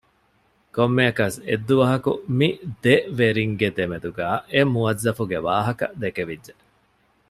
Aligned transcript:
ކޮންމެއަކަސް 0.75 1.37
އެއްދުވަހަކު 1.47 2.11
މި 2.37 2.49
ދެ 2.83 2.95
ވެރިންގެ 3.17 3.69
ދެމެދުގައި 3.77 4.37
އެ 4.51 4.59
މުވައްޒަފުގެ 4.73 5.39
ވާހަކަ 5.47 5.85
ދެކެވިއްޖެ 6.01 6.53